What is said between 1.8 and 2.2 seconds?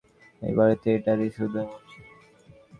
ছিল।